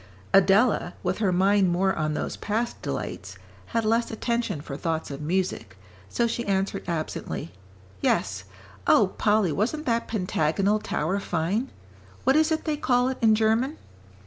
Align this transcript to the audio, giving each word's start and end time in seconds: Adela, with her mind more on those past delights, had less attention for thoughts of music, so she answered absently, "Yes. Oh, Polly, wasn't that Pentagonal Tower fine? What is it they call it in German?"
Adela, 0.33 0.95
with 1.03 1.19
her 1.19 1.31
mind 1.31 1.69
more 1.69 1.93
on 1.95 2.15
those 2.15 2.35
past 2.35 2.81
delights, 2.81 3.37
had 3.67 3.85
less 3.85 4.09
attention 4.09 4.59
for 4.59 4.75
thoughts 4.75 5.11
of 5.11 5.21
music, 5.21 5.77
so 6.09 6.25
she 6.25 6.43
answered 6.47 6.83
absently, 6.89 7.51
"Yes. 8.01 8.45
Oh, 8.87 9.13
Polly, 9.19 9.51
wasn't 9.51 9.85
that 9.85 10.07
Pentagonal 10.07 10.79
Tower 10.79 11.19
fine? 11.19 11.69
What 12.23 12.35
is 12.35 12.51
it 12.51 12.63
they 12.65 12.77
call 12.77 13.09
it 13.09 13.19
in 13.21 13.35
German?" 13.35 13.77